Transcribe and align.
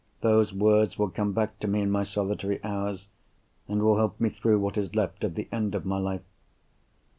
Those 0.21 0.51
words 0.51 0.97
will 0.97 1.11
come 1.11 1.31
back 1.31 1.59
to 1.59 1.67
me 1.67 1.81
in 1.81 1.91
my 1.91 2.01
solitary 2.01 2.59
hours, 2.63 3.07
and 3.67 3.83
will 3.83 3.97
help 3.97 4.19
me 4.19 4.29
through 4.29 4.57
what 4.59 4.75
is 4.75 4.95
left 4.95 5.23
of 5.23 5.35
the 5.35 5.47
end 5.51 5.75
of 5.75 5.85
my 5.85 5.99
life. 5.99 6.23